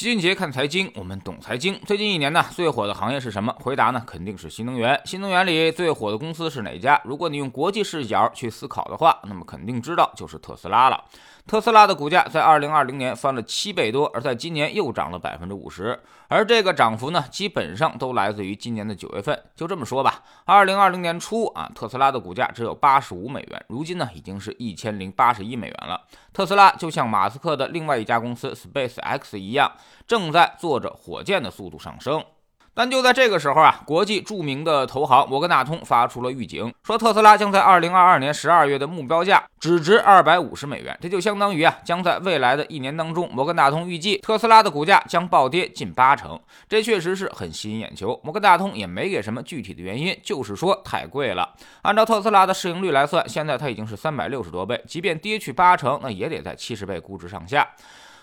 [0.00, 1.78] 齐俊杰看财经，我们懂财经。
[1.84, 3.54] 最近一年呢，最火的行业是什么？
[3.60, 4.98] 回答呢，肯定是新能源。
[5.04, 6.98] 新能源里最火的公司是哪家？
[7.04, 11.04] 如果你用国际视角去思考的话，那么肯定知道就是特斯拉了。
[11.46, 16.00] 特斯拉的股价在二零二零年翻了七倍多，而在今年又涨了百分之五十。
[16.28, 19.38] 而这个涨幅呢，基本上都来自于今年的九月份。
[19.54, 26.00] 就这么说吧，二零二零年初啊，特斯拉的股价只有八十五美元，如今呢，已经是一千零八十一美元了。
[26.32, 29.72] 特斯拉就像马斯克的另外一家公司 Space X 一样，
[30.06, 32.24] 正在做着火箭的速度上升。
[32.72, 46.40] 但就在这个时候啊，国际著名的投行摩根大通发出了预警，说特斯拉将在二零二二年十二月的目标价只值二百五十美元，这就相当于啊，将在未来的一年当中，摩根大通预计特斯拉的股价将暴跌近八成。
[46.68, 48.18] 这确实是很吸引眼球。
[48.22, 51.52] 摩根大通也没给什么具体的原因，就是说太贵了。
[51.82, 57.68] 按照特斯拉的市盈率来算，现在它已经是三百六十多倍，即便跌去八成，那也得在七十倍估值上下。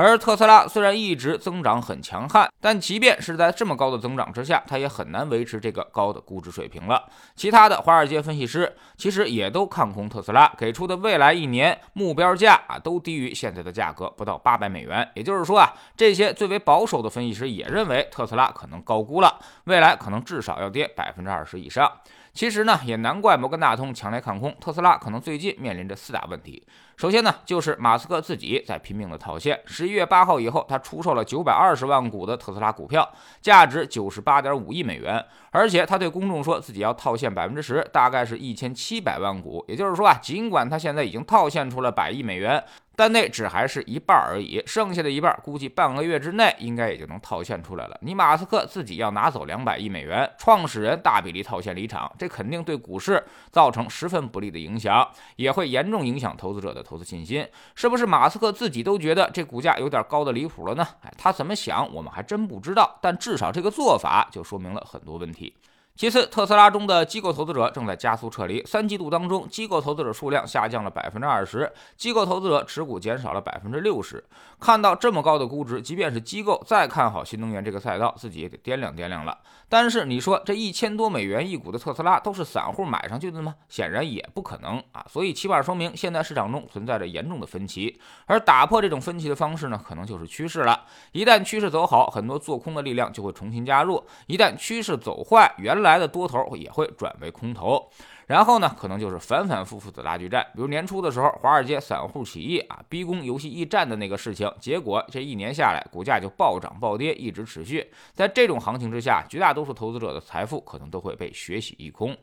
[0.00, 7.04] 而特斯拉虽然一直增长很强悍，但即便是在这么高的增长之下，它也很难维持这个高的估值水平了。
[7.34, 15.10] 其他的华尔街分析师其实也都看空特斯拉，给出的未来一年目标价啊都低于现在的价格，不到八百美元。
[15.14, 21.90] 也就是说啊，这些最为保守的分析师也认为特斯拉可能高估了，未来可能至少要跌百分之二十以上。
[22.32, 26.64] 其实呢，也难怪摩根大通强烈看空特斯拉，可能最近面临着四大问题。
[26.98, 29.60] 首先呢，就是马斯克自己在拼命的套现。
[29.66, 33.08] 十一月八号以后，他出售了九百二十万股的特斯拉股票，
[33.40, 35.24] 价值九十八点五亿美元。
[35.52, 39.64] 而且他对公众说自己要套现百分之十，大概是一千七百万股。
[39.68, 42.60] 也就是说啊，尽管他现在已经套现出了百亿美元。
[42.98, 47.96] 但那只还是一半而已，剩下的一半估计半个月之内应该也就能套现出来了。
[48.02, 57.46] 你马斯克自己要拿走两百亿美元，创始人大比例套现离场，这肯定对股市造成十分不利的影响，也会严重影响投资者的投资信心。
[57.76, 60.84] 是不是马斯克自己都觉得这股价有点高的离谱了呢？
[61.02, 65.54] 哎，他怎么想我们还真不知道，但至少这个做法就说明了很多问题。
[65.98, 68.64] 其次，特斯拉中的机构投资者正在加速撤离。
[68.64, 74.24] 三季度当中，机构投资者数量下降了百分之二十，机构投资者持股减少了百分之六十。
[74.60, 79.36] 看到这么高的估值，即便是机构再看好新能源这个赛道，自己也得掂量掂量了。
[79.68, 83.56] 但是你说这一千多美元一股的特斯拉都是散户买上去的吗？
[83.68, 85.04] 显然也不可能啊。
[85.08, 90.84] 所以起码说明现在市场中存在着严重的分歧，而打破这种分歧的方式呢，可能就是趋势了。
[91.10, 93.96] 一旦趋势走好，很多做空的力量就会重新加入；
[94.28, 97.90] 一旦趋势走坏，原来来的多头也会转为空头，
[98.26, 100.46] 然后呢，可能就是反反复复的拉锯战。
[100.54, 107.90] 比如年初的时候，华尔街散户起义啊，逼宫游戏驿站的那个事情，结果这一年下来，股价就暴涨暴跌，一直持续。
[108.12, 112.16] 在这种行情之下，绝大多数投资者的财富可能都会被血洗一空。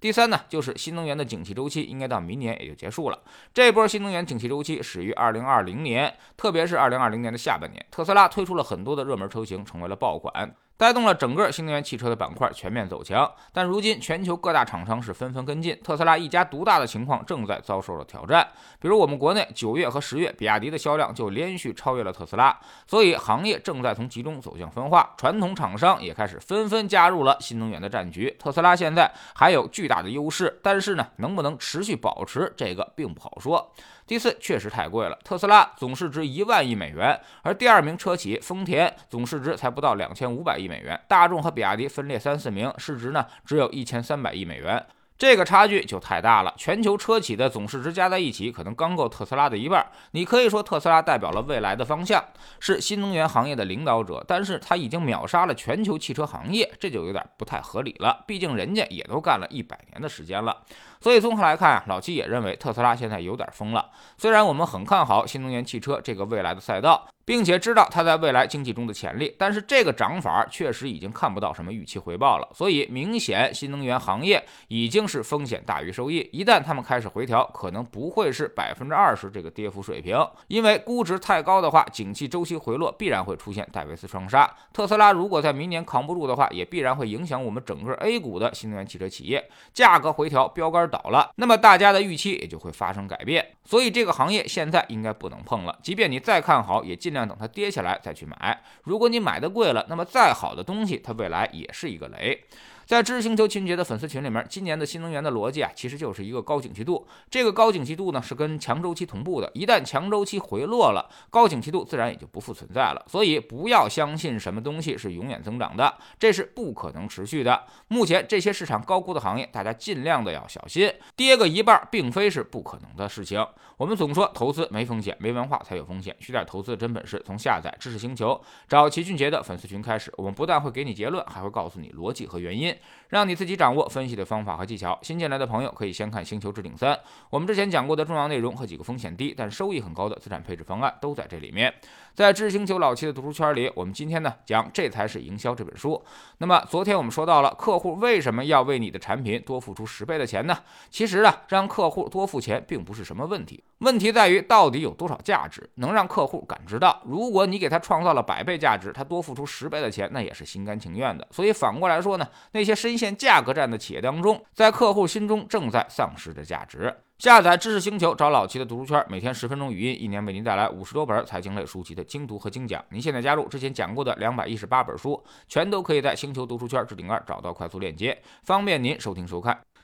[0.00, 3.18] 第三呢，就是新能源的景气周期应该到明年也就结束了。
[3.52, 10.54] 这波新能源景气周期始于二零二零年，特别是二零二零年的下半年，特斯拉推出了很多的热门车型，成为了爆款。
[10.80, 18.48] 带动了整个新能源汽车的板块全面走强，但如今全球各大厂商是纷纷跟进，特斯拉一家独大的情况正在遭受着挑战。
[18.80, 28.34] 比如我们国内九月和十月，比亚迪的销量就连续超越了特斯拉，所以行业正在从集中走向分化，传统厂商也开始纷纷加入了新能源的战局。
[28.38, 33.70] 特斯拉现在还有巨大的优势，但是呢，能不能持续保持这个并不好说。
[34.10, 35.16] 第四，确实太贵了。
[35.22, 44.84] 特斯拉总市值一万亿美元，而第二名车企丰田总市值才不到两千五百亿美元，大众和比亚迪分列三四名，市值呢只有一千三百亿美元。
[45.20, 49.86] 这个差距就太大了，全球车企的总市值加在一起，可能刚够特斯拉的一半。
[50.12, 52.24] 你可以说特斯拉代表了未来的方向，
[52.58, 58.24] 是新能源行业的领导者，但是它已经秒杀了全球汽车行业，这就有点不太合理了。
[58.26, 60.56] 毕竟人家也都干了一百年的时间了。
[61.02, 63.90] 所以综合来看啊，老七也认为特斯拉现在有点疯了。
[64.16, 67.06] 虽然我们很看好新能源汽车这个未来的赛道。
[67.30, 76.28] 并且知道它在未来经济中的潜力，但是这个涨法确实已经看不到什么预期回报了，所以明显新能源行业已经是风险大于收益。
[76.32, 84.52] 一旦他们开始回调，可能不会是百分之二十这个跌幅水平，因为估值太高的话，景气周期回落必然会出现戴维斯双杀。
[84.72, 93.46] 特斯拉如果在明年扛不住的话，也必然会影响我们整个 A 股的新能源汽车企业，价格回调，标杆倒了，那么大家的预期也就会发生改变。
[93.64, 97.19] 所以这个行业现在应该不能碰了，即便你再看好，也尽量。
[97.28, 98.62] 等它跌下来再去买。
[98.84, 102.44] 如果你买的贵了，那么再好的东西，它未来也是一个雷。
[102.90, 107.06] 在知识星球秦杰的粉丝群里面，今年的新能源的逻辑啊，其实就是一个高景气度。
[107.30, 109.48] 这个高景气度呢，是跟强周期同步的。
[109.54, 113.06] 一旦强周期回落了，高景气度自然也就不复存在了。
[113.06, 117.62] 所以不要相信什么东西是永远增长的，这是不可能持续的。
[117.86, 120.92] 目前这些市场高估的行业，大家尽量的要小心。
[121.14, 123.46] 跌个一半，并非是不可能的事情。
[123.76, 126.14] 我们总说投资没风险，没文化才有风险。
[126.18, 128.38] 学点投资的真本事，从下载知识星球，
[128.68, 130.12] 找齐俊杰的粉丝群开始。
[130.16, 132.76] 我们不但会给你结论，还会告诉你逻辑和原因。
[133.08, 134.98] 让你自己掌握分析的方法和技巧。
[135.02, 136.94] 新进来的朋友可以先看《星球置顶三》，
[137.30, 141.72] 我们之前讲过的重要内容和几个风险低但收益很高的资产配置方案都在这里面。
[142.12, 146.02] 在知识星球老七的读书圈里，我们今天呢讲《这才是营销》这本书。
[146.38, 150.58] 那么昨天我们说到了客户为什么要为你的产品多付出十倍的钱呢？
[150.90, 157.00] 其实啊，让客户多付钱并不是什么问题，问题在于到底有多少价值能让客户感知到。
[157.04, 161.26] 如果你给他创造了百倍价值，他多付出十倍的钱，那也是心甘情愿的。
[161.30, 166.94] 所以反过来说呢，那些深陷价格战的企业当中，在客户心中正在丧失着价值。
[167.18, 172.82] 下载知识星球，找老齐的读书圈，每天十分钟语音，一年为您带来五十多本财经类书籍的精读和精讲。
[172.90, 179.60] 您现在加入之前讲过的两百一十八本书，全都可以在星球读书圈置顶二找到快速链接，方便您收听收看。